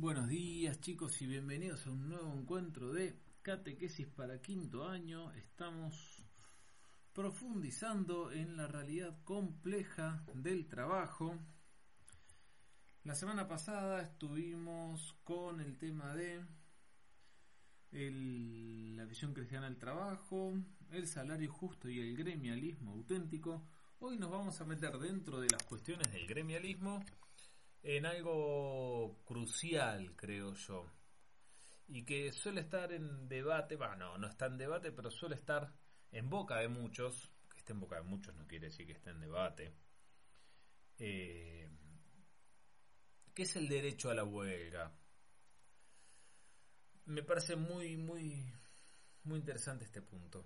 Buenos 0.00 0.28
días 0.28 0.80
chicos 0.80 1.20
y 1.22 1.26
bienvenidos 1.26 1.84
a 1.84 1.90
un 1.90 2.08
nuevo 2.08 2.32
encuentro 2.32 2.92
de 2.92 3.18
catequesis 3.42 4.06
para 4.06 4.40
quinto 4.40 4.86
año. 4.86 5.32
Estamos 5.32 6.24
profundizando 7.12 8.30
en 8.30 8.56
la 8.56 8.68
realidad 8.68 9.18
compleja 9.24 10.22
del 10.34 10.68
trabajo. 10.68 11.36
La 13.02 13.16
semana 13.16 13.48
pasada 13.48 14.00
estuvimos 14.02 15.16
con 15.24 15.60
el 15.60 15.76
tema 15.76 16.14
de 16.14 16.44
la 17.90 19.04
visión 19.04 19.34
cristiana 19.34 19.66
del 19.66 19.78
trabajo, 19.78 20.54
el 20.92 21.08
salario 21.08 21.50
justo 21.50 21.88
y 21.88 21.98
el 21.98 22.16
gremialismo 22.16 22.92
auténtico. 22.92 23.66
Hoy 23.98 24.16
nos 24.16 24.30
vamos 24.30 24.60
a 24.60 24.64
meter 24.64 24.96
dentro 24.98 25.40
de 25.40 25.48
las 25.50 25.64
cuestiones 25.64 26.12
del 26.12 26.28
gremialismo 26.28 27.04
en 27.82 28.06
algo 28.06 29.22
crucial, 29.24 30.14
creo 30.16 30.54
yo, 30.54 30.86
y 31.88 32.04
que 32.04 32.32
suele 32.32 32.60
estar 32.60 32.92
en 32.92 33.28
debate, 33.28 33.76
bueno, 33.76 34.18
no 34.18 34.28
está 34.28 34.46
en 34.46 34.58
debate, 34.58 34.92
pero 34.92 35.10
suele 35.10 35.36
estar 35.36 35.72
en 36.12 36.28
boca 36.28 36.56
de 36.58 36.68
muchos, 36.68 37.32
que 37.50 37.58
esté 37.58 37.72
en 37.72 37.80
boca 37.80 37.96
de 37.96 38.02
muchos 38.02 38.34
no 38.34 38.46
quiere 38.46 38.66
decir 38.66 38.86
que 38.86 38.92
esté 38.92 39.10
en 39.10 39.20
debate, 39.20 39.74
eh, 40.98 41.68
que 43.34 43.42
es 43.42 43.56
el 43.56 43.68
derecho 43.68 44.10
a 44.10 44.14
la 44.14 44.24
huelga. 44.24 44.92
Me 47.06 47.22
parece 47.22 47.56
muy, 47.56 47.96
muy, 47.96 48.52
muy 49.24 49.38
interesante 49.38 49.84
este 49.84 50.02
punto. 50.02 50.44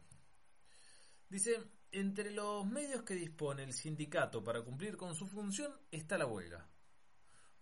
Dice, 1.28 1.58
entre 1.90 2.30
los 2.30 2.66
medios 2.66 3.02
que 3.02 3.14
dispone 3.14 3.64
el 3.64 3.72
sindicato 3.72 4.44
para 4.44 4.62
cumplir 4.62 4.96
con 4.96 5.14
su 5.14 5.26
función 5.26 5.72
está 5.90 6.18
la 6.18 6.26
huelga. 6.26 6.68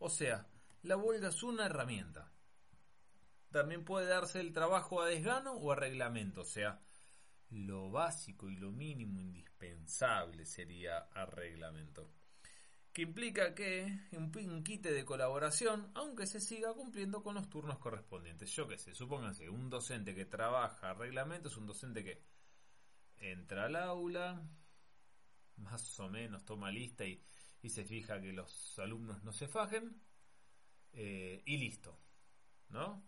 O 0.01 0.09
sea, 0.09 0.49
la 0.83 0.97
huelga 0.97 1.29
es 1.29 1.43
una 1.43 1.67
herramienta. 1.67 2.33
También 3.51 3.85
puede 3.85 4.07
darse 4.07 4.41
el 4.41 4.53
trabajo 4.53 5.03
a 5.03 5.07
desgano 5.07 5.53
o 5.53 5.73
a 5.73 5.77
reglamento, 5.77 6.41
o 6.41 6.45
sea, 6.45 6.81
lo 7.51 7.91
básico 7.91 8.49
y 8.49 8.57
lo 8.57 8.71
mínimo 8.71 9.21
indispensable 9.21 10.47
sería 10.47 10.99
a 11.13 11.27
reglamento. 11.27 12.11
Que 12.95 13.03
implica 13.03 13.55
que 13.55 14.09
un 14.13 14.65
quite 14.65 14.91
de 14.91 15.05
colaboración, 15.05 15.91
aunque 15.95 16.27
se 16.27 16.41
siga 16.41 16.73
cumpliendo 16.73 17.23
con 17.23 17.35
los 17.35 17.51
turnos 17.51 17.79
correspondientes. 17.79 18.51
Yo 18.53 18.67
qué 18.67 18.79
sé, 18.79 18.95
supónganse, 18.95 19.51
un 19.51 19.69
docente 19.69 20.15
que 20.15 20.25
trabaja 20.25 20.91
a 20.91 20.95
reglamento 20.95 21.49
es 21.49 21.57
un 21.59 21.67
docente 21.67 22.03
que 22.03 22.23
entra 23.19 23.67
al 23.67 23.77
aula, 23.77 24.43
más 25.57 26.01
o 26.01 26.09
menos 26.09 26.47
toma 26.47 26.71
lista 26.71 27.05
y 27.05 27.23
y 27.63 27.71
se 27.71 27.85
fija 27.85 28.21
que 28.21 28.33
los 28.33 28.79
alumnos 28.79 29.23
no 29.23 29.33
se 29.33 29.49
fajen 29.49 30.01
eh, 30.93 31.43
y 31.45 31.59
listo, 31.59 31.99
¿no? 32.69 33.05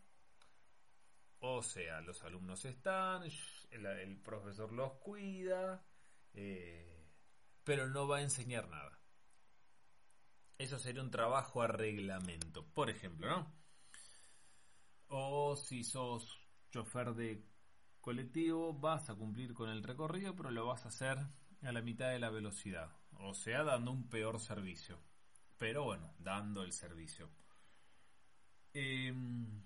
O 1.40 1.62
sea, 1.62 2.00
los 2.02 2.22
alumnos 2.22 2.64
están, 2.64 3.22
el, 3.70 4.16
profesor 4.18 4.72
los 4.72 4.92
cuida, 4.94 5.84
eh, 6.34 7.08
pero 7.64 7.88
no 7.88 8.06
va 8.06 8.18
a 8.18 8.22
enseñar 8.22 8.68
nada. 8.68 8.98
Eso 10.58 10.78
sería 10.78 11.02
un 11.02 11.10
trabajo 11.10 11.62
a 11.62 11.66
reglamento, 11.66 12.64
por 12.72 12.90
ejemplo, 12.90 13.28
¿no? 13.28 13.52
O 15.08 15.56
si 15.56 15.82
sos 15.82 16.38
chofer 16.70 17.14
de 17.14 17.44
colectivo, 18.00 18.72
vas 18.72 19.10
a 19.10 19.14
cumplir 19.14 19.52
con 19.52 19.68
el 19.68 19.82
recorrido, 19.82 20.36
pero 20.36 20.50
lo 20.50 20.66
vas 20.66 20.84
a 20.84 20.88
hacer 20.88 21.18
a 21.62 21.72
la 21.72 21.82
mitad 21.82 22.10
de 22.10 22.20
la 22.20 22.30
velocidad 22.30 23.01
o 23.22 23.34
sea, 23.34 23.62
dando 23.62 23.90
un 23.90 24.08
peor 24.08 24.40
servicio. 24.40 24.98
Pero 25.58 25.84
bueno, 25.84 26.12
dando 26.18 26.62
el 26.62 26.72
servicio. 26.72 27.30
Em, 28.74 29.62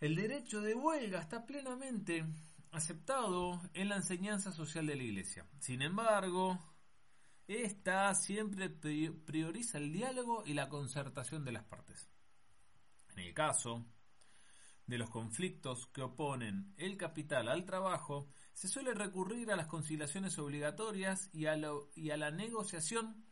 el 0.00 0.14
derecho 0.14 0.60
de 0.60 0.74
huelga 0.74 1.20
está 1.20 1.46
plenamente 1.46 2.24
aceptado 2.70 3.60
en 3.74 3.88
la 3.88 3.96
enseñanza 3.96 4.52
social 4.52 4.86
de 4.86 4.96
la 4.96 5.02
Iglesia. 5.02 5.46
Sin 5.58 5.82
embargo, 5.82 6.58
esta 7.48 8.14
siempre 8.14 8.68
prioriza 8.68 9.78
el 9.78 9.92
diálogo 9.92 10.42
y 10.44 10.54
la 10.54 10.68
concertación 10.68 11.44
de 11.44 11.52
las 11.52 11.64
partes. 11.64 12.08
En 13.14 13.20
el 13.20 13.32
caso 13.32 13.86
de 14.86 14.98
los 14.98 15.10
conflictos 15.10 15.86
que 15.86 16.02
oponen 16.02 16.74
el 16.76 16.96
capital 16.96 17.48
al 17.48 17.64
trabajo, 17.64 18.28
se 18.56 18.68
suele 18.68 18.94
recurrir 18.94 19.52
a 19.52 19.56
las 19.56 19.66
conciliaciones 19.66 20.38
obligatorias 20.38 21.28
y 21.34 21.44
a, 21.44 21.56
la 21.56 22.30
negociación 22.30 23.26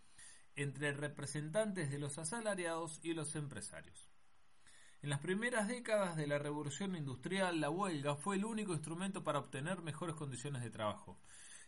entre 0.55 0.93
representantes 0.93 1.91
de 1.91 1.99
los 1.99 2.19
asalariados 2.19 3.01
y 3.03 3.15
los 3.15 3.35
empresarios. 3.35 4.11
En 5.01 5.09
las 5.09 5.21
primeras 5.21 5.67
décadas 5.67 6.15
de 6.17 6.27
la 6.27 6.39
revolución 6.39 6.95
industrial, 6.95 7.59
la 7.59 7.71
huelga 7.71 8.17
fue 8.17 8.37
el 8.37 8.45
único 8.45 8.75
instrumento 8.75 9.25
para 9.25 9.39
obtener 9.39 9.81
mejores 9.81 10.15
condiciones 10.15 10.63
de 10.63 10.69
trabajo, 10.69 11.19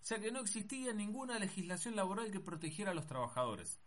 ya 0.05 0.21
que 0.21 0.31
no 0.31 0.41
existía 0.41 0.93
ninguna 0.93 1.39
legislación 1.39 1.97
laboral 1.97 2.31
que 2.31 2.41
protegiera 2.41 2.91
a 2.91 2.95
los 2.95 3.06
trabajadores. 3.06 3.81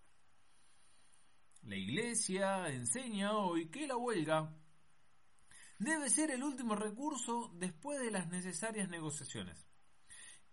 La 1.62 1.76
Iglesia 1.76 2.70
enseña 2.70 3.34
hoy 3.34 3.70
que 3.70 3.86
la 3.86 3.98
huelga 3.98 4.52
debe 5.80 6.10
ser 6.10 6.32
el 6.32 6.44
último 6.44 6.76
recurso 6.76 7.52
después 7.56 8.00
de 8.02 8.12
las 8.12 8.28
necesarias 8.28 8.90
negociaciones 8.90 9.66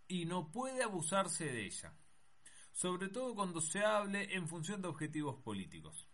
y 0.07 0.25
no 0.25 0.53
puede 0.53 0.85
abusarse 0.85 1.47
de 1.47 1.67
ella, 1.67 1.93
sobre 2.71 3.09
todo 3.09 3.35
cuando 3.35 3.61
se 3.61 3.85
hable 3.85 4.35
en 4.37 4.47
función 4.47 4.81
de 4.81 4.89
objetivos 4.89 5.43
políticos. 5.43 6.09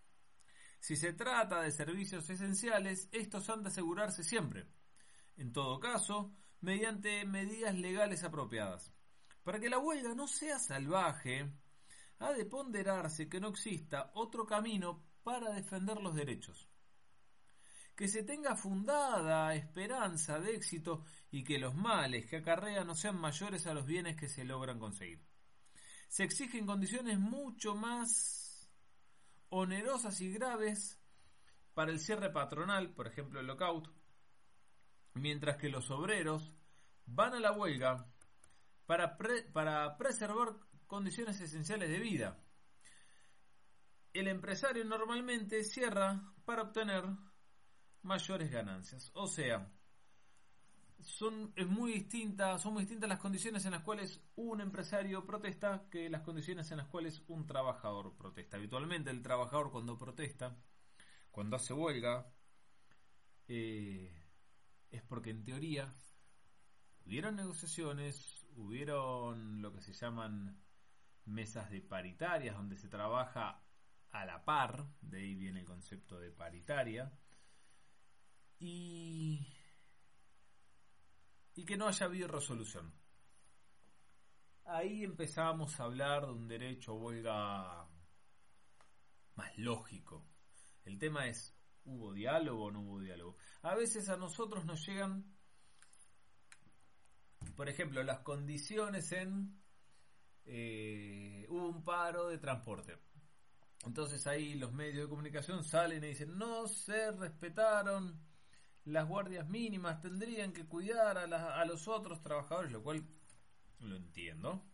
Si 0.80 0.96
se 0.96 1.12
trata 1.12 1.60
de 1.60 1.70
servicios 1.70 2.28
esenciales, 2.30 3.08
estos 3.12 3.50
han 3.50 3.62
de 3.62 3.68
asegurarse 3.68 4.24
siempre, 4.24 4.66
en 5.36 5.52
todo 5.52 5.78
caso, 5.78 6.34
mediante 6.60 7.24
medidas 7.26 7.74
legales 7.74 8.24
apropiadas. 8.24 8.94
Para 9.44 9.60
que 9.60 9.68
la 9.68 9.78
huelga 9.78 10.14
no 10.14 10.26
sea 10.26 10.58
salvaje, 10.58 11.52
ha 12.18 12.32
de 12.32 12.46
ponderarse 12.46 13.28
que 13.28 13.40
no 13.40 13.48
exista 13.48 14.10
otro 14.14 14.46
camino 14.46 15.04
para 15.22 15.52
defender 15.52 16.00
los 16.00 16.14
derechos 16.14 16.71
que 18.02 18.08
se 18.08 18.24
tenga 18.24 18.56
fundada 18.56 19.54
esperanza 19.54 20.40
de 20.40 20.56
éxito 20.56 21.04
y 21.30 21.44
que 21.44 21.60
los 21.60 21.76
males 21.76 22.26
que 22.26 22.38
acarrea 22.38 22.82
no 22.82 22.96
sean 22.96 23.16
mayores 23.16 23.68
a 23.68 23.74
los 23.74 23.86
bienes 23.86 24.16
que 24.16 24.28
se 24.28 24.44
logran 24.44 24.80
conseguir. 24.80 25.24
Se 26.08 26.24
exigen 26.24 26.66
condiciones 26.66 27.20
mucho 27.20 27.76
más 27.76 28.68
onerosas 29.50 30.20
y 30.20 30.32
graves 30.32 31.00
para 31.74 31.92
el 31.92 32.00
cierre 32.00 32.30
patronal, 32.30 32.92
por 32.92 33.06
ejemplo 33.06 33.38
el 33.38 33.46
lockout, 33.46 33.88
mientras 35.14 35.56
que 35.56 35.68
los 35.68 35.88
obreros 35.92 36.56
van 37.06 37.34
a 37.34 37.38
la 37.38 37.52
huelga 37.52 38.12
para, 38.84 39.16
para 39.52 39.96
preservar 39.96 40.56
condiciones 40.88 41.40
esenciales 41.40 41.88
de 41.88 42.00
vida. 42.00 42.36
El 44.12 44.26
empresario 44.26 44.84
normalmente 44.84 45.62
cierra 45.62 46.20
para 46.44 46.62
obtener 46.62 47.04
mayores 48.02 48.50
ganancias. 48.50 49.10
O 49.14 49.26
sea, 49.26 49.70
son, 51.02 51.52
muy 51.68 51.92
distinta, 51.92 52.58
son 52.58 52.74
muy 52.74 52.82
distintas 52.82 53.08
las 53.08 53.18
condiciones 53.18 53.64
en 53.64 53.72
las 53.72 53.82
cuales 53.82 54.20
un 54.36 54.60
empresario 54.60 55.26
protesta 55.26 55.88
que 55.90 56.08
las 56.08 56.22
condiciones 56.22 56.70
en 56.70 56.78
las 56.78 56.86
cuales 56.86 57.22
un 57.28 57.46
trabajador 57.46 58.16
protesta. 58.16 58.56
Habitualmente 58.56 59.10
el 59.10 59.22
trabajador 59.22 59.70
cuando 59.70 59.98
protesta, 59.98 60.56
cuando 61.30 61.56
hace 61.56 61.74
huelga, 61.74 62.32
eh, 63.48 64.14
es 64.90 65.02
porque 65.02 65.30
en 65.30 65.44
teoría 65.44 65.92
hubieron 67.04 67.36
negociaciones, 67.36 68.46
hubieron 68.56 69.60
lo 69.60 69.72
que 69.72 69.80
se 69.80 69.92
llaman 69.92 70.62
mesas 71.24 71.70
de 71.70 71.80
paritarias 71.80 72.56
donde 72.56 72.76
se 72.76 72.88
trabaja 72.88 73.62
a 74.10 74.24
la 74.26 74.44
par, 74.44 74.86
de 75.00 75.18
ahí 75.18 75.34
viene 75.34 75.60
el 75.60 75.66
concepto 75.66 76.20
de 76.20 76.30
paritaria, 76.30 77.12
y, 78.62 79.44
y 81.56 81.64
que 81.64 81.76
no 81.76 81.88
haya 81.88 82.06
habido 82.06 82.28
resolución. 82.28 82.94
Ahí 84.64 85.02
empezamos 85.02 85.80
a 85.80 85.84
hablar 85.84 86.26
de 86.26 86.32
un 86.32 86.46
derecho 86.46 86.94
huelga 86.94 87.88
más 89.34 89.58
lógico. 89.58 90.24
El 90.84 90.96
tema 90.98 91.26
es, 91.26 91.56
¿hubo 91.84 92.12
diálogo 92.12 92.66
o 92.66 92.70
no 92.70 92.82
hubo 92.82 93.00
diálogo? 93.00 93.36
A 93.62 93.74
veces 93.74 94.08
a 94.08 94.16
nosotros 94.16 94.64
nos 94.64 94.86
llegan, 94.86 95.36
por 97.56 97.68
ejemplo, 97.68 98.02
las 98.04 98.20
condiciones 98.20 99.10
en... 99.10 99.60
Eh, 100.44 101.46
hubo 101.48 101.68
un 101.68 101.82
paro 101.82 102.28
de 102.28 102.38
transporte. 102.38 102.96
Entonces 103.84 104.24
ahí 104.28 104.54
los 104.54 104.72
medios 104.72 105.06
de 105.06 105.10
comunicación 105.10 105.64
salen 105.64 106.04
y 106.04 106.08
dicen, 106.08 106.38
no 106.38 106.68
se 106.68 107.10
respetaron 107.10 108.31
las 108.84 109.08
guardias 109.08 109.48
mínimas 109.48 110.00
tendrían 110.00 110.52
que 110.52 110.66
cuidar 110.66 111.18
a, 111.18 111.60
a 111.60 111.64
los 111.64 111.86
otros 111.88 112.20
trabajadores, 112.20 112.72
lo 112.72 112.82
cual 112.82 113.04
lo 113.80 113.96
entiendo. 113.96 114.64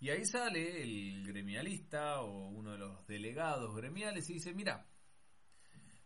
Y 0.00 0.10
ahí 0.10 0.24
sale 0.24 0.82
el 0.82 1.26
gremialista 1.26 2.20
o 2.20 2.48
uno 2.48 2.72
de 2.72 2.78
los 2.78 3.06
delegados 3.06 3.74
gremiales 3.74 4.28
y 4.30 4.34
dice, 4.34 4.52
mira, 4.52 4.86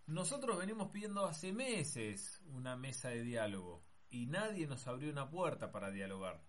Nosotros 0.09 0.57
venimos 0.57 0.91
pidiendo 0.91 1.27
hace 1.27 1.53
meses 1.53 2.41
una 2.47 2.77
mesa 2.77 3.11
de 3.11 3.23
diálogo 3.23 3.85
y 4.09 4.27
nadie 4.27 4.67
nos 4.67 4.87
abrió 4.87 5.11
una 5.13 5.29
puerta 5.29 5.71
para 5.71 5.91
dialogar. 5.91 6.43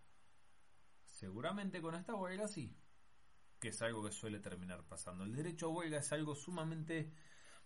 Seguramente 1.03 1.81
con 1.81 1.93
esta 1.95 2.15
huelga 2.15 2.47
sí, 2.47 2.73
que 3.59 3.69
es 3.69 3.81
algo 3.81 4.01
que 4.01 4.13
suele 4.13 4.39
terminar 4.39 4.87
pasando. 4.87 5.25
El 5.25 5.35
derecho 5.35 5.65
a 5.65 5.73
huelga 5.73 5.97
es 5.97 6.09
algo 6.13 6.35
sumamente 6.35 7.11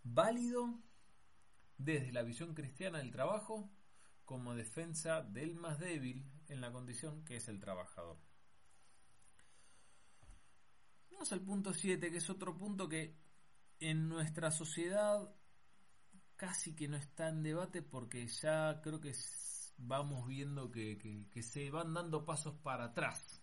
válido 0.01 0.81
desde 1.77 2.11
la 2.11 2.23
visión 2.23 2.53
cristiana 2.53 2.99
del 2.99 3.11
trabajo 3.11 3.71
como 4.25 4.55
defensa 4.55 5.21
del 5.21 5.55
más 5.55 5.79
débil 5.79 6.29
en 6.47 6.61
la 6.61 6.71
condición 6.71 7.23
que 7.25 7.37
es 7.37 7.47
el 7.47 7.59
trabajador. 7.59 8.17
Vamos 11.11 11.31
al 11.31 11.41
punto 11.41 11.73
7, 11.73 12.11
que 12.11 12.17
es 12.17 12.29
otro 12.29 12.57
punto 12.57 12.87
que 12.89 13.17
en 13.79 14.07
nuestra 14.07 14.51
sociedad 14.51 15.33
casi 16.35 16.75
que 16.75 16.87
no 16.87 16.97
está 16.97 17.29
en 17.29 17.43
debate 17.43 17.81
porque 17.81 18.27
ya 18.27 18.81
creo 18.81 18.99
que 18.99 19.13
vamos 19.77 20.27
viendo 20.27 20.71
que, 20.71 21.27
que 21.29 21.43
se 21.43 21.69
van 21.69 21.93
dando 21.93 22.25
pasos 22.25 22.55
para 22.55 22.85
atrás. 22.85 23.41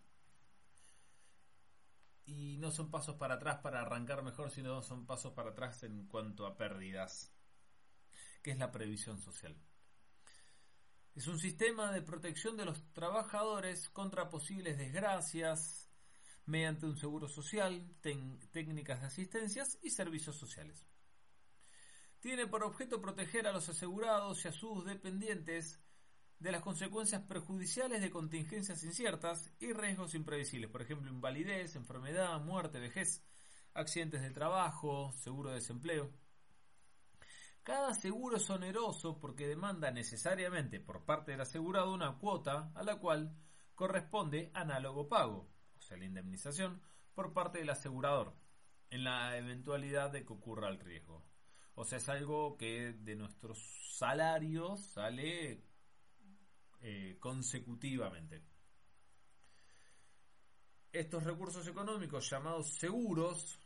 Y 2.25 2.59
no 2.59 2.71
son 2.71 2.91
pasos 2.91 3.17
para 3.17 3.35
atrás 3.35 3.59
para 3.63 3.81
arrancar 3.81 4.23
mejor, 4.23 4.51
sino 4.51 4.83
son 4.83 5.07
pasos 5.07 5.33
para 5.33 5.51
atrás 5.51 5.83
en 5.83 6.07
cuanto 6.07 6.47
a 6.47 6.57
pérdidas, 6.57 7.33
que 8.43 8.53
es 8.53 8.59
la 8.59 8.73
previsión 8.73 9.19
social. 9.19 9.57
Es 11.15 11.27
un 11.27 11.39
sistema 11.39 11.93
de 11.93 12.03
protección 12.03 12.57
de 12.57 12.65
los 12.65 12.93
trabajadores 12.93 13.89
contra 13.91 14.31
posibles 14.31 14.79
desgracias 14.79 15.91
mediante 16.47 16.87
un 16.87 16.97
seguro 16.97 17.29
social, 17.29 17.95
técnicas 18.01 19.01
de 19.01 19.07
asistencias 19.07 19.79
y 19.83 19.91
servicios 19.91 20.37
sociales. 20.37 20.87
Tiene 22.21 22.47
por 22.47 22.65
objeto 22.65 23.01
proteger 23.01 23.47
a 23.47 23.53
los 23.53 23.69
asegurados 23.69 24.45
y 24.45 24.49
a 24.49 24.53
sus 24.53 24.85
dependientes 24.85 25.81
de 26.39 26.53
las 26.53 26.63
consecuencias 26.63 27.23
perjudiciales 27.23 28.01
de 28.01 28.11
contingencias 28.11 28.83
inciertas 28.83 29.53
y 29.59 29.73
riesgos 29.73 30.15
imprevisibles, 30.15 30.71
por 30.71 30.83
ejemplo, 30.83 31.11
invalidez, 31.11 31.77
enfermedad, 31.77 32.41
muerte, 32.41 32.81
vejez, 32.81 33.23
accidentes 33.75 34.23
de 34.23 34.31
trabajo, 34.31 35.13
seguro 35.13 35.51
de 35.51 35.57
desempleo. 35.57 36.11
Cada 37.63 37.95
seguro 37.95 38.37
es 38.37 38.49
oneroso 38.49 39.19
porque 39.19 39.47
demanda 39.47 39.91
necesariamente 39.91 40.81
por 40.81 41.05
parte 41.05 41.33
del 41.33 41.43
asegurado 41.43 41.93
una 41.93 42.17
cuota 42.19 42.73
a 42.75 42.83
la 42.83 42.97
cual 42.97 43.37
corresponde 43.75 44.51
análogo 44.55 45.09
pago, 45.09 45.51
o 45.79 45.83
sea, 45.83 45.97
la 45.97 46.07
indemnización, 46.07 46.81
por 47.15 47.33
parte 47.33 47.59
del 47.59 47.71
asegurador, 47.71 48.35
en 48.91 49.05
la 49.05 49.37
eventualidad 49.37 50.11
de 50.11 50.25
que 50.25 50.33
ocurra 50.33 50.69
el 50.69 50.81
riesgo. 50.81 51.25
O 51.75 51.85
sea, 51.85 51.99
es 51.99 52.09
algo 52.09 52.57
que 52.57 52.93
de 52.93 53.17
nuestros 53.17 53.59
salarios 53.97 54.81
sale 54.81 55.65
eh, 56.81 57.17
consecutivamente. 57.21 58.43
Estos 60.93 61.23
recursos 61.25 61.67
económicos 61.67 62.29
llamados 62.29 62.69
seguros 62.69 63.61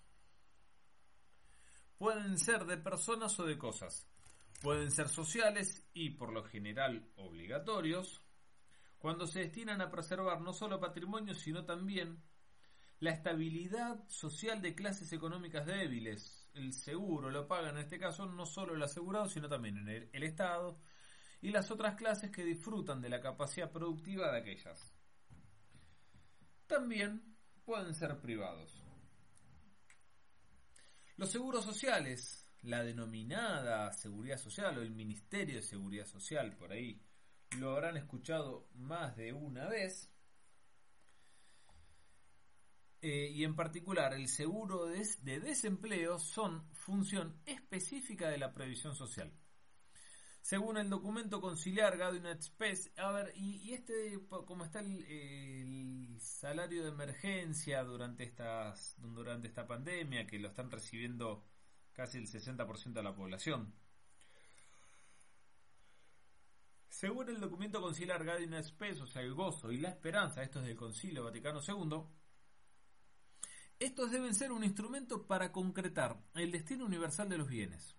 pueden 1.99 2.39
ser 2.39 2.65
de 2.67 2.77
personas 2.77 3.39
o 3.39 3.45
de 3.45 3.59
cosas. 3.59 4.07
Pueden 4.63 4.91
ser 4.91 5.09
sociales 5.09 5.87
y 5.93 6.11
por 6.11 6.33
lo 6.33 6.45
general 6.45 7.11
obligatorios 7.17 8.23
cuando 8.99 9.27
se 9.27 9.41
destinan 9.41 9.81
a 9.83 9.91
preservar 9.91 10.41
no 10.41 10.53
solo 10.53 10.81
patrimonio 10.81 11.35
sino 11.35 11.65
también 11.65 12.23
la 13.01 13.11
estabilidad 13.11 14.09
social 14.09 14.63
de 14.63 14.75
clases 14.75 15.13
económicas 15.13 15.67
débiles. 15.67 16.49
El 16.55 16.73
seguro 16.73 17.31
lo 17.31 17.47
paga 17.47 17.71
en 17.71 17.79
este 17.79 17.99
caso 17.99 18.25
no 18.27 18.47
solo 18.47 18.75
el 18.75 18.83
asegurado 18.83 19.29
sino 19.29 19.49
también 19.49 19.87
el, 19.89 20.09
el 20.13 20.23
Estado 20.23 20.79
y 21.43 21.51
las 21.51 21.71
otras 21.71 21.97
clases 21.97 22.31
que 22.31 22.45
disfrutan 22.45 23.03
de 23.03 23.11
la 23.11 23.21
capacidad 23.21 23.71
productiva 23.71 24.33
de 24.33 24.39
aquellas. 24.39 24.95
También 26.67 27.37
pueden 27.67 27.95
ser 27.95 28.19
privados. 28.21 28.84
Los 31.17 31.31
seguros 31.31 31.65
sociales, 31.65 32.45
la 32.63 32.83
denominada 32.83 33.93
seguridad 33.93 34.39
social 34.39 34.79
o 34.79 34.83
el 34.83 34.91
Ministerio 34.91 35.57
de 35.57 35.63
Seguridad 35.63 36.07
Social, 36.07 36.57
por 36.57 36.73
ahí 36.73 37.01
lo 37.59 37.71
habrán 37.71 37.97
escuchado 37.97 38.69
más 38.75 39.17
de 39.17 39.33
una 39.33 39.69
vez. 39.69 40.11
Eh, 43.01 43.31
y 43.33 43.45
en 43.45 43.55
particular 43.55 44.15
el 44.15 44.29
seguro 44.29 44.87
de, 44.87 45.07
de 45.23 45.39
desempleo 45.39 46.19
son 46.19 46.67
función 46.73 47.39
específica 47.45 48.29
de 48.29 48.39
la 48.39 48.53
previsión 48.53 48.97
social. 48.97 49.33
Según 50.45 50.77
el 50.77 50.91
documento 50.91 51.41
conciliar 51.41 51.97
Gaudinet 51.97 52.43
Spes, 52.43 52.93
a 52.99 53.11
ver, 53.13 53.33
y, 53.35 53.73
este, 53.73 54.21
como 54.29 54.67
está 54.67 54.81
el, 54.81 56.19
salario 56.21 56.83
de 56.83 56.91
emergencia 56.91 57.83
durante, 57.83 58.25
estas, 58.25 58.95
durante 58.99 59.49
esta 59.49 59.67
pandemia, 59.67 60.27
que 60.27 60.39
lo 60.39 60.49
están 60.49 60.71
recibiendo 60.71 61.47
casi 61.95 62.19
el 62.19 62.27
60% 62.29 62.93
de 62.93 63.03
la 63.03 63.15
población. 63.15 63.73
Según 66.91 67.31
el 67.31 67.41
documento 67.41 67.81
conciliar 67.81 68.23
Gaudinet 68.23 68.67
Spes, 68.67 69.01
o 69.01 69.07
sea, 69.07 69.23
el 69.23 69.33
gozo 69.33 69.73
y 69.73 69.79
la 69.79 69.89
esperanza, 69.89 70.43
esto 70.43 70.61
es 70.61 70.67
del 70.67 70.77
Concilio 70.77 71.25
Vaticano 71.25 71.63
II, 71.67 72.03
estos 73.79 74.11
deben 74.11 74.35
ser 74.35 74.53
un 74.53 74.63
instrumento 74.63 75.27
para 75.27 75.53
concretar 75.53 76.23
el 76.35 76.53
destino 76.53 76.85
universal 76.85 77.31
de 77.31 77.39
los 77.39 77.49
bienes 77.49 77.97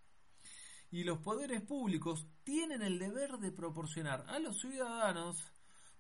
y 0.96 1.04
los 1.04 1.18
poderes 1.18 1.62
públicos 1.62 2.26
tienen 2.46 2.82
el 2.82 2.98
deber 2.98 3.38
de 3.40 3.52
proporcionar 3.52 4.24
a 4.30 4.40
los 4.40 4.62
ciudadanos 4.62 5.44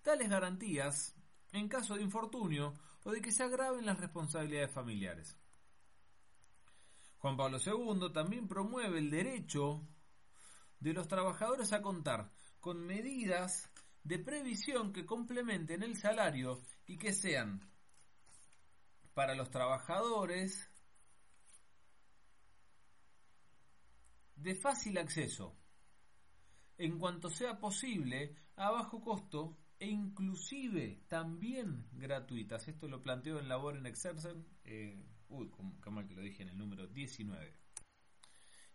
tales 0.01 0.29
garantías 0.29 1.13
en 1.51 1.67
caso 1.67 1.95
de 1.95 2.01
infortunio 2.01 2.73
o 3.03 3.11
de 3.11 3.19
que 3.19 3.33
se 3.33 3.43
agraven 3.43 3.85
las 3.85 3.99
responsabilidades 3.99 4.71
familiares. 4.71 5.37
Juan 7.17 7.35
Pablo 7.35 7.57
II 7.57 8.13
también 8.13 8.47
promueve 8.47 8.99
el 8.99 9.11
derecho 9.11 9.85
de 10.79 10.93
los 10.93 11.09
trabajadores 11.09 11.73
a 11.73 11.81
contar 11.81 12.31
con 12.61 12.79
medidas 12.79 13.69
de 14.01 14.17
previsión 14.19 14.93
que 14.93 15.05
complementen 15.05 15.83
el 15.83 15.97
salario 15.97 16.61
y 16.87 16.97
que 16.97 17.11
sean 17.11 17.69
para 19.13 19.35
los 19.35 19.51
trabajadores 19.51 20.69
de 24.35 24.55
fácil 24.55 24.97
acceso, 24.97 25.57
en 26.77 26.99
cuanto 26.99 27.29
sea 27.29 27.59
posible, 27.59 28.35
a 28.55 28.71
bajo 28.71 29.01
costo 29.01 29.57
e 29.79 29.87
inclusive 29.87 31.03
también 31.07 31.87
gratuitas. 31.93 32.67
Esto 32.67 32.87
lo 32.87 33.01
planteo 33.01 33.39
en 33.39 33.47
Labor 33.47 33.77
en 33.77 33.85
Exercen, 33.85 34.45
eh, 34.63 35.03
uy, 35.29 35.51
qué 35.83 35.89
mal 35.89 36.07
que 36.07 36.15
lo 36.15 36.21
dije 36.21 36.43
en 36.43 36.49
el 36.49 36.57
número 36.57 36.87
19. 36.87 37.65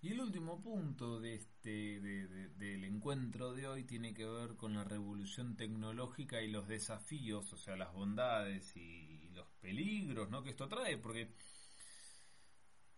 Y 0.02 0.12
el 0.12 0.20
último 0.20 0.62
punto 0.62 1.20
de 1.20 1.34
este, 1.34 2.00
del 2.00 2.84
encuentro 2.84 3.52
de 3.52 3.68
hoy 3.68 3.84
tiene 3.84 4.14
que 4.14 4.24
ver 4.24 4.56
con 4.56 4.74
la 4.74 4.82
revolución 4.82 5.56
tecnológica 5.56 6.40
y 6.40 6.48
los 6.48 6.66
desafíos, 6.66 7.52
o 7.52 7.58
sea, 7.58 7.76
las 7.76 7.92
bondades 7.92 8.74
y, 8.76 9.28
los 9.34 9.46
peligros 9.60 10.30
¿no? 10.30 10.42
que 10.42 10.50
esto 10.50 10.68
trae, 10.68 10.96
porque, 10.96 11.34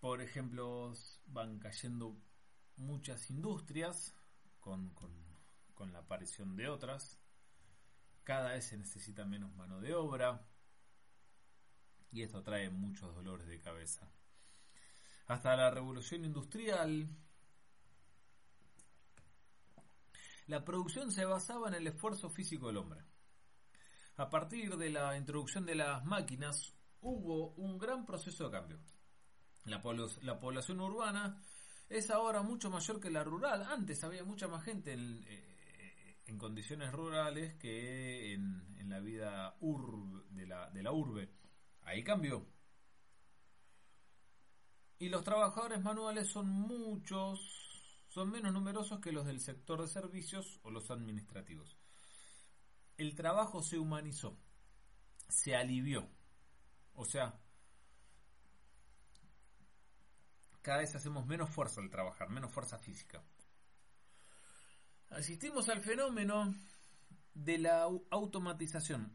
por 0.00 0.22
ejemplo, 0.22 0.92
van 1.26 1.58
cayendo 1.58 2.16
muchas 2.76 3.30
industrias 3.30 4.14
con, 4.60 4.92
la 5.92 5.98
aparición 5.98 6.54
de 6.54 6.68
otras. 6.68 7.20
Cada 8.22 8.52
vez 8.52 8.66
se 8.66 8.78
necesita 8.78 9.24
menos 9.24 9.54
mano 9.56 9.80
de 9.80 9.94
obra 9.94 10.46
y 12.12 12.22
esto 12.22 12.42
trae 12.42 12.70
muchos 12.70 13.14
dolores 13.14 13.48
de 13.48 13.60
cabeza. 13.60 14.08
Hasta 15.26 15.56
la 15.56 15.70
revolución 15.70 16.24
industrial, 16.24 17.08
la 20.46 20.64
producción 20.64 21.10
se 21.10 21.24
basaba 21.24 21.68
en 21.68 21.74
el 21.74 21.86
esfuerzo 21.88 22.30
físico 22.30 22.68
del 22.68 22.76
hombre. 22.76 23.02
A 24.16 24.30
partir 24.30 24.76
de 24.76 24.90
la 24.90 25.16
introducción 25.16 25.64
de 25.66 25.74
las 25.74 26.04
máquinas 26.04 26.74
hubo 27.00 27.54
un 27.54 27.78
gran 27.78 28.06
proceso 28.06 28.44
de 28.44 28.50
cambio. 28.50 28.78
La, 29.64 29.82
la 30.22 30.38
población 30.38 30.80
urbana 30.80 31.40
es 31.92 32.10
ahora 32.10 32.42
mucho 32.42 32.70
mayor 32.70 33.00
que 33.00 33.10
la 33.10 33.22
rural. 33.22 33.62
Antes 33.64 34.02
había 34.02 34.24
mucha 34.24 34.48
más 34.48 34.64
gente 34.64 34.92
en, 34.92 35.24
eh, 35.26 36.36
condiciones 36.38 36.90
rurales 36.92 37.54
que 37.56 38.32
en, 38.32 38.74
en 38.78 38.88
la 38.88 39.00
vida 39.00 39.54
de, 40.30 40.46
la, 40.46 40.70
de 40.70 40.82
la 40.82 40.92
urbe. 40.92 41.30
Ahí 41.82 42.02
cambió. 42.02 42.46
Y 44.98 45.08
los 45.08 45.24
trabajadores 45.24 45.82
manuales 45.82 46.28
son 46.28 46.48
muchos, 46.48 47.40
son 48.08 48.30
menos 48.30 48.52
numerosos 48.52 49.00
que 49.00 49.12
los 49.12 49.26
del 49.26 49.40
sector 49.40 49.82
de 49.82 49.88
servicios 49.88 50.60
o 50.62 50.70
los 50.70 50.90
administrativos. 50.90 51.76
El 52.96 53.14
trabajo 53.14 53.62
se 53.62 53.78
humanizó, 53.78 54.38
se 55.28 55.56
alivió. 55.56 56.08
O 56.94 57.04
sea, 57.04 57.38
cada 60.62 60.78
vez 60.78 60.94
hacemos 60.94 61.26
menos 61.26 61.50
fuerza 61.50 61.80
al 61.80 61.90
trabajar, 61.90 62.30
menos 62.30 62.52
fuerza 62.52 62.78
física. 62.78 63.22
Asistimos 65.10 65.68
al 65.68 65.82
fenómeno 65.82 66.54
de 67.34 67.58
la 67.58 67.82
automatización. 68.10 69.14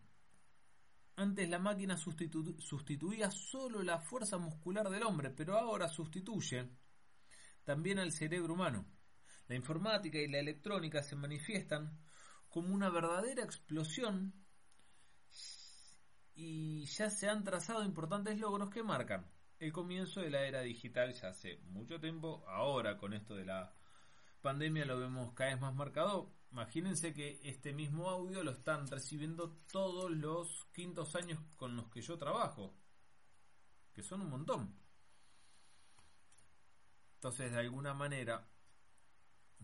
Antes 1.15 1.49
la 1.49 1.57
máquina 1.57 1.97
sustituía 1.97 3.31
solo 3.31 3.81
la 3.81 3.99
fuerza 3.99 4.37
muscular 4.37 4.89
del 4.89 5.03
hombre, 5.03 5.31
pero 5.31 5.57
ahora 5.57 5.87
sustituye 5.87 6.69
también 7.63 7.97
al 7.97 8.11
cerebro 8.11 8.53
humano. 8.53 8.85
La 9.47 9.55
informática 9.55 10.19
y 10.19 10.27
la 10.27 10.39
electrónica 10.39 11.01
se 11.01 11.15
manifiestan 11.15 11.97
como 12.49 12.73
una 12.75 12.89
verdadera 12.89 13.43
explosión 13.43 14.33
y 16.35 16.85
ya 16.85 17.09
se 17.09 17.27
han 17.27 17.43
trazado 17.43 17.83
importantes 17.83 18.37
logros 18.37 18.69
que 18.69 18.83
marcan 18.83 19.25
el 19.59 19.71
comienzo 19.71 20.21
de 20.21 20.29
la 20.29 20.43
era 20.43 20.61
digital 20.61 21.13
ya 21.13 21.29
hace 21.29 21.57
mucho 21.69 21.99
tiempo. 21.99 22.43
Ahora 22.47 22.97
con 22.97 23.13
esto 23.13 23.35
de 23.35 23.45
la 23.45 23.73
pandemia 24.41 24.85
lo 24.85 24.99
vemos 24.99 25.33
cada 25.33 25.51
vez 25.51 25.61
más 25.61 25.75
marcado. 25.75 26.33
Imagínense 26.51 27.13
que 27.13 27.39
este 27.43 27.73
mismo 27.73 28.09
audio 28.09 28.43
lo 28.43 28.51
están 28.51 28.87
recibiendo 28.87 29.51
todos 29.71 30.11
los 30.11 30.65
quintos 30.73 31.15
años 31.15 31.39
con 31.57 31.75
los 31.75 31.89
que 31.89 32.01
yo 32.01 32.17
trabajo, 32.17 32.73
que 33.93 34.03
son 34.03 34.21
un 34.21 34.29
montón. 34.29 34.73
Entonces, 37.15 37.51
de 37.51 37.59
alguna 37.59 37.93
manera, 37.93 38.47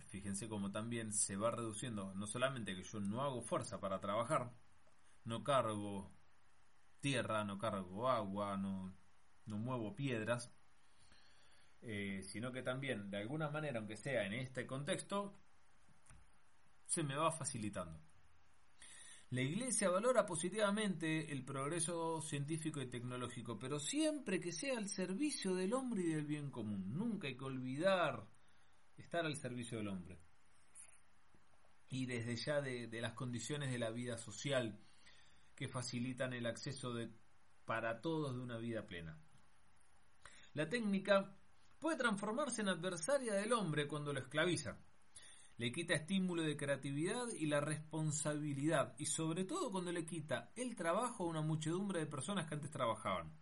fíjense 0.09 0.49
cómo 0.49 0.71
también 0.71 1.13
se 1.13 1.37
va 1.37 1.51
reduciendo, 1.51 2.13
no 2.15 2.27
solamente 2.27 2.75
que 2.75 2.83
yo 2.83 2.99
no 2.99 3.21
hago 3.21 3.41
fuerza 3.41 3.79
para 3.79 4.01
trabajar, 4.01 4.51
no 5.23 5.43
cargo 5.43 6.11
tierra, 6.99 7.43
no 7.45 7.59
cargo 7.59 8.09
agua, 8.09 8.57
no, 8.57 8.93
no 9.45 9.57
muevo 9.57 9.95
piedras, 9.95 10.51
eh, 11.81 12.21
sino 12.23 12.51
que 12.51 12.61
también, 12.61 13.09
de 13.09 13.17
alguna 13.17 13.49
manera, 13.49 13.79
aunque 13.79 13.97
sea 13.97 14.25
en 14.25 14.33
este 14.33 14.65
contexto, 14.65 15.33
se 16.85 17.03
me 17.03 17.15
va 17.15 17.31
facilitando. 17.31 17.99
La 19.31 19.41
Iglesia 19.41 19.89
valora 19.89 20.25
positivamente 20.25 21.31
el 21.31 21.43
progreso 21.43 22.21
científico 22.21 22.79
y 22.81 22.85
tecnológico, 22.85 23.57
pero 23.57 23.79
siempre 23.79 24.39
que 24.39 24.51
sea 24.51 24.77
al 24.77 24.87
servicio 24.89 25.55
del 25.55 25.73
hombre 25.73 26.03
y 26.03 26.13
del 26.13 26.25
bien 26.27 26.51
común. 26.51 26.93
Nunca 26.93 27.27
hay 27.27 27.35
que 27.35 27.43
olvidar 27.43 28.27
estar 28.95 29.25
al 29.25 29.35
servicio 29.35 29.79
del 29.79 29.87
hombre. 29.87 30.19
Y 31.89 32.05
desde 32.05 32.35
ya 32.35 32.61
de, 32.61 32.87
de 32.87 33.01
las 33.01 33.13
condiciones 33.13 33.71
de 33.71 33.79
la 33.79 33.89
vida 33.89 34.17
social 34.17 34.79
que 35.55 35.67
facilitan 35.67 36.33
el 36.33 36.45
acceso 36.45 36.93
de, 36.93 37.09
para 37.65 38.01
todos 38.01 38.35
de 38.35 38.39
una 38.39 38.57
vida 38.57 38.85
plena. 38.85 39.17
La 40.53 40.69
técnica 40.69 41.35
puede 41.79 41.97
transformarse 41.97 42.61
en 42.61 42.69
adversaria 42.69 43.33
del 43.33 43.53
hombre 43.53 43.87
cuando 43.87 44.13
lo 44.13 44.19
esclaviza. 44.19 44.77
Le 45.57 45.71
quita 45.71 45.95
estímulo 45.95 46.43
de 46.43 46.55
creatividad 46.55 47.27
y 47.29 47.47
la 47.47 47.59
responsabilidad, 47.59 48.95
y 48.97 49.05
sobre 49.07 49.45
todo 49.45 49.71
cuando 49.71 49.91
le 49.91 50.05
quita 50.05 50.51
el 50.55 50.75
trabajo 50.75 51.23
a 51.23 51.27
una 51.27 51.41
muchedumbre 51.41 51.99
de 51.99 52.05
personas 52.05 52.47
que 52.47 52.55
antes 52.55 52.71
trabajaban. 52.71 53.35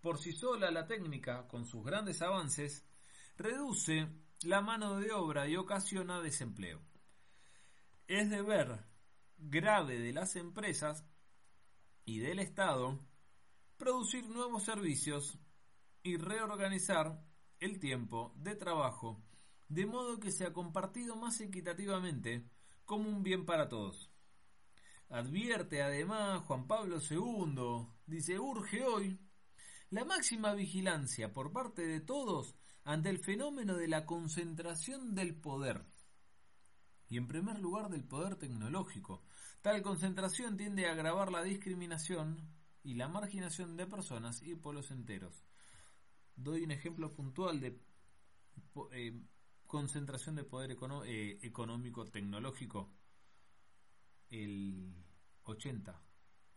Por 0.00 0.18
sí 0.18 0.32
sola 0.32 0.70
la 0.70 0.86
técnica, 0.86 1.48
con 1.48 1.66
sus 1.66 1.84
grandes 1.84 2.22
avances, 2.22 2.86
reduce 3.36 4.08
la 4.42 4.60
mano 4.60 4.98
de 5.00 5.12
obra 5.12 5.48
y 5.48 5.56
ocasiona 5.56 6.20
desempleo. 6.20 6.82
Es 8.06 8.30
deber 8.30 8.84
grave 9.38 9.98
de 9.98 10.12
las 10.12 10.36
empresas 10.36 11.04
y 12.04 12.18
del 12.18 12.38
Estado 12.38 13.00
producir 13.76 14.26
nuevos 14.28 14.64
servicios 14.64 15.38
y 16.06 16.18
reorganizar 16.18 17.20
el 17.58 17.80
tiempo 17.80 18.32
de 18.36 18.54
trabajo 18.54 19.20
de 19.68 19.86
modo 19.86 20.20
que 20.20 20.30
sea 20.30 20.52
compartido 20.52 21.16
más 21.16 21.40
equitativamente 21.40 22.48
como 22.84 23.08
un 23.08 23.24
bien 23.24 23.44
para 23.44 23.68
todos. 23.68 24.12
Advierte 25.08 25.82
además 25.82 26.42
Juan 26.42 26.68
Pablo 26.68 26.98
II, 27.00 27.88
dice, 28.06 28.38
urge 28.38 28.84
hoy 28.84 29.18
la 29.90 30.04
máxima 30.04 30.54
vigilancia 30.54 31.32
por 31.32 31.52
parte 31.52 31.82
de 31.84 32.00
todos 32.00 32.54
ante 32.84 33.10
el 33.10 33.18
fenómeno 33.18 33.74
de 33.74 33.88
la 33.88 34.06
concentración 34.06 35.16
del 35.16 35.34
poder. 35.34 35.84
Y 37.08 37.16
en 37.16 37.26
primer 37.26 37.58
lugar 37.58 37.88
del 37.88 38.04
poder 38.04 38.36
tecnológico. 38.36 39.24
Tal 39.60 39.82
concentración 39.82 40.56
tiende 40.56 40.86
a 40.86 40.92
agravar 40.92 41.32
la 41.32 41.42
discriminación 41.42 42.48
y 42.84 42.94
la 42.94 43.08
marginación 43.08 43.76
de 43.76 43.88
personas 43.88 44.40
y 44.42 44.54
pueblos 44.54 44.92
enteros 44.92 45.44
doy 46.36 46.62
un 46.62 46.70
ejemplo 46.70 47.12
puntual 47.14 47.60
de 47.60 47.80
eh, 48.92 49.20
concentración 49.66 50.36
de 50.36 50.44
poder 50.44 50.76
eh, 51.06 51.38
económico 51.42 52.04
tecnológico. 52.06 52.92
El 54.28 54.94
80, 55.44 56.00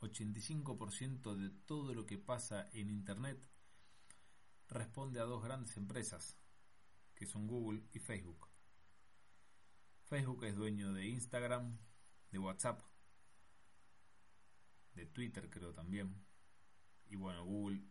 85% 0.01 1.35
de 1.35 1.49
todo 1.65 1.93
lo 1.93 2.05
que 2.05 2.17
pasa 2.17 2.69
en 2.73 2.89
Internet 2.89 3.49
responde 4.67 5.19
a 5.19 5.23
dos 5.23 5.43
grandes 5.43 5.77
empresas, 5.77 6.37
que 7.15 7.25
son 7.25 7.47
Google 7.47 7.83
y 7.91 7.99
Facebook. 7.99 8.47
Facebook 10.05 10.43
es 10.45 10.55
dueño 10.55 10.93
de 10.93 11.07
Instagram, 11.07 11.77
de 12.31 12.39
WhatsApp, 12.39 12.81
de 14.93 15.05
Twitter 15.05 15.49
creo 15.49 15.73
también. 15.73 16.25
Y 17.07 17.15
bueno, 17.15 17.45
Google 17.45 17.81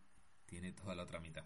tiene 0.45 0.73
toda 0.73 0.95
la 0.95 1.03
otra 1.03 1.19
mitad. 1.19 1.45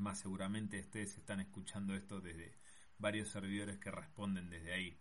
Más, 0.00 0.18
seguramente 0.18 0.80
ustedes 0.80 1.18
están 1.18 1.40
escuchando 1.40 1.94
esto 1.94 2.22
desde 2.22 2.54
varios 2.96 3.28
servidores 3.28 3.76
que 3.76 3.90
responden 3.90 4.48
desde 4.48 4.72
ahí. 4.72 4.98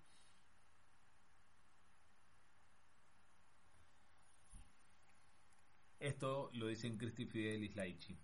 Esto 5.99 6.49
lo 6.53 6.67
dicen 6.67 6.97
Cristi 6.97 7.25
Fidelis 7.25 7.77
Laichi. 7.77 8.17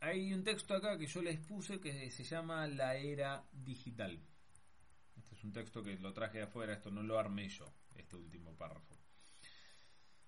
Hay 0.00 0.34
un 0.34 0.44
texto 0.44 0.74
acá 0.74 0.98
que 0.98 1.06
yo 1.06 1.22
les 1.22 1.40
puse 1.40 1.80
que 1.80 2.10
se 2.10 2.24
llama 2.24 2.66
La 2.66 2.96
Era 2.96 3.48
Digital. 3.52 4.22
Este 5.16 5.34
es 5.34 5.44
un 5.44 5.54
texto 5.54 5.82
que 5.82 5.98
lo 5.98 6.12
traje 6.12 6.38
de 6.38 6.44
afuera, 6.44 6.74
esto 6.74 6.90
no 6.90 7.02
lo 7.02 7.18
armé 7.18 7.48
yo, 7.48 7.72
este 7.94 8.16
último 8.16 8.54
párrafo. 8.54 9.03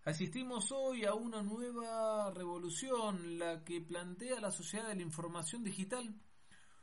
Asistimos 0.06 0.70
hoy 0.70 1.04
a 1.04 1.14
una 1.14 1.42
nueva 1.42 2.30
revolución, 2.30 3.40
la 3.40 3.64
que 3.64 3.80
plantea 3.80 4.40
la 4.40 4.52
sociedad 4.52 4.86
de 4.86 4.94
la 4.94 5.02
información 5.02 5.64
digital, 5.64 6.14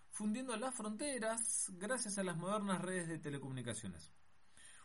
fundiendo 0.10 0.58
las 0.58 0.75
fronteras 0.75 1.72
gracias 1.75 2.18
a 2.18 2.25
las 2.25 2.36
modernas 2.36 2.82
redes 2.82 3.08
de 3.08 3.20
telecomunicaciones. 3.20 4.12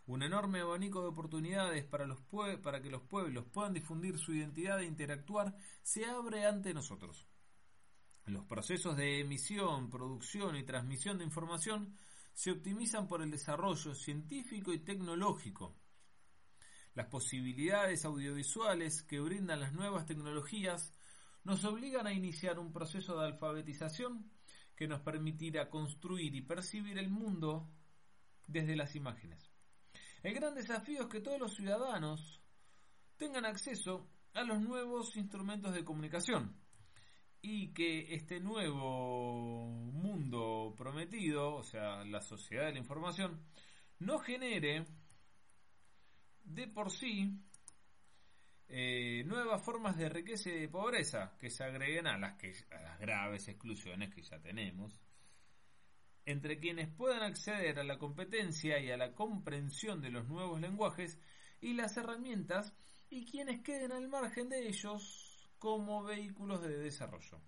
Un 0.06 0.22
enorme 0.22 0.60
abanico 0.60 1.02
de 1.02 1.08
oportunidades 1.08 1.84
para, 1.84 2.06
los 2.06 2.20
para 2.62 2.80
que 2.80 2.90
los 2.90 3.02
pueblos 3.02 3.44
puedan 3.52 3.74
difundir 3.74 4.16
su 4.20 4.32
identidad 4.32 4.78
e 4.82 4.86
interactuar 4.86 5.56
se 5.82 6.04
abre 6.04 6.46
ante 6.46 6.72
nosotros. 6.72 7.26
Los 8.26 8.44
procesos 8.44 8.96
de 8.96 9.18
emisión, 9.18 9.90
producción 9.90 10.54
y 10.54 10.62
transmisión 10.62 11.18
de 11.18 11.24
información 11.24 11.96
se 12.34 12.52
optimizan 12.52 13.08
por 13.08 13.20
el 13.20 13.32
desarrollo 13.32 13.96
científico 13.96 14.72
y 14.72 14.78
tecnológico 14.78 15.77
las 16.98 17.06
posibilidades 17.06 18.04
audiovisuales 18.04 19.04
que 19.04 19.20
brindan 19.20 19.60
las 19.60 19.72
nuevas 19.72 20.04
tecnologías 20.04 20.92
nos 21.44 21.64
obligan 21.64 22.08
a 22.08 22.12
iniciar 22.12 22.58
un 22.58 22.72
proceso 22.72 23.16
de 23.16 23.26
alfabetización 23.26 24.28
que 24.74 24.88
nos 24.88 25.00
permitirá 25.02 25.70
construir 25.70 26.34
y 26.34 26.42
percibir 26.42 26.98
el 26.98 27.08
mundo 27.08 27.70
desde 28.48 28.74
las 28.74 28.96
imágenes. 28.96 29.48
El 30.24 30.34
gran 30.34 30.56
desafío 30.56 31.02
es 31.02 31.06
que 31.06 31.20
todos 31.20 31.38
los 31.38 31.54
ciudadanos 31.54 32.42
tengan 33.16 33.44
acceso 33.44 34.10
a 34.34 34.42
los 34.42 34.60
nuevos 34.60 35.16
instrumentos 35.16 35.72
de 35.74 35.84
comunicación 35.84 36.56
y 37.40 37.72
que 37.74 38.12
este 38.12 38.40
nuevo 38.40 39.68
mundo 39.68 40.74
prometido, 40.76 41.54
o 41.54 41.62
sea, 41.62 42.04
la 42.04 42.22
sociedad 42.22 42.66
de 42.66 42.72
la 42.72 42.80
información, 42.80 43.40
no 44.00 44.18
genere 44.18 44.84
de 46.48 46.66
por 46.68 46.90
sí 46.90 47.40
eh, 48.68 49.22
nuevas 49.24 49.62
formas 49.62 49.96
de 49.96 50.08
riqueza 50.08 50.50
y 50.50 50.60
de 50.60 50.68
pobreza 50.68 51.36
que 51.38 51.50
se 51.50 51.64
agreguen 51.64 52.06
a 52.06 52.18
las, 52.18 52.36
que, 52.36 52.52
a 52.70 52.82
las 52.82 52.98
graves 52.98 53.48
exclusiones 53.48 54.14
que 54.14 54.22
ya 54.22 54.38
tenemos, 54.40 55.00
entre 56.26 56.58
quienes 56.58 56.88
puedan 56.88 57.22
acceder 57.22 57.78
a 57.78 57.84
la 57.84 57.98
competencia 57.98 58.78
y 58.78 58.90
a 58.90 58.96
la 58.96 59.14
comprensión 59.14 60.02
de 60.02 60.10
los 60.10 60.28
nuevos 60.28 60.60
lenguajes 60.60 61.18
y 61.60 61.72
las 61.72 61.96
herramientas 61.96 62.74
y 63.08 63.24
quienes 63.24 63.62
queden 63.62 63.92
al 63.92 64.08
margen 64.08 64.50
de 64.50 64.68
ellos 64.68 65.50
como 65.58 66.02
vehículos 66.02 66.62
de 66.62 66.78
desarrollo. 66.78 67.40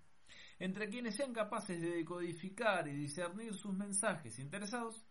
Entre 0.57 0.89
quienes 0.89 1.15
sean 1.15 1.33
capaces 1.33 1.81
de 1.81 1.97
decodificar 1.97 2.87
y 2.87 2.95
discernir 2.95 3.53
sus 3.53 3.73
mensajes 3.73 4.39
interesados 4.39 5.05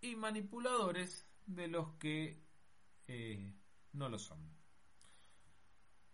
y 0.00 0.14
manipuladores 0.16 1.26
de 1.46 1.68
los 1.68 1.94
que 1.96 2.49
no 3.92 4.08
lo 4.08 4.18
son. 4.18 4.38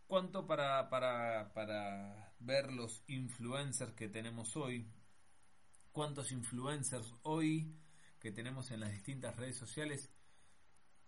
¿Cuánto 0.07 0.47
para, 0.47 0.89
para, 0.89 1.53
para 1.53 2.35
ver 2.39 2.73
los 2.73 3.03
influencers 3.09 3.93
que 3.95 4.09
tenemos 4.09 4.57
hoy, 4.57 4.89
cuántos 5.93 6.31
influencers 6.33 7.15
hoy 7.23 7.77
que 8.21 8.31
tenemos 8.31 8.71
en 8.71 8.81
las 8.81 8.93
distintas 8.93 9.37
redes 9.37 9.57
sociales 9.57 10.13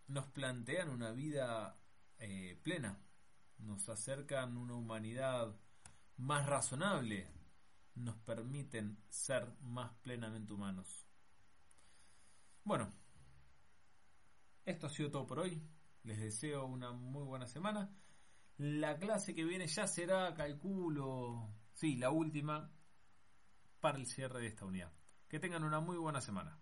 nos 0.08 0.26
plantean 0.26 0.88
una 0.90 1.12
vida 1.12 1.78
eh, 2.18 2.58
plena, 2.62 2.98
nos 3.58 3.88
acercan 3.88 4.56
una 4.56 4.74
humanidad 4.74 5.54
más 6.16 6.46
razonable, 6.46 7.30
nos 7.94 8.16
permiten 8.16 8.98
ser 9.08 9.46
más 9.60 9.92
plenamente 10.02 10.52
humanos. 10.52 11.06
Bueno, 12.64 12.92
esto 14.64 14.86
ha 14.86 14.90
sido 14.90 15.10
todo 15.10 15.26
por 15.26 15.40
hoy. 15.40 15.62
Les 16.02 16.18
deseo 16.18 16.66
una 16.66 16.92
muy 16.92 17.24
buena 17.24 17.46
semana. 17.46 17.90
La 18.56 18.98
clase 18.98 19.34
que 19.34 19.44
viene 19.44 19.66
ya 19.66 19.86
será, 19.86 20.34
calculo, 20.34 21.48
sí, 21.74 21.96
la 21.96 22.10
última 22.10 22.72
para 23.80 23.98
el 23.98 24.06
cierre 24.06 24.40
de 24.40 24.48
esta 24.48 24.64
unidad. 24.64 24.92
Que 25.28 25.38
tengan 25.38 25.64
una 25.64 25.80
muy 25.80 25.96
buena 25.96 26.20
semana. 26.20 26.58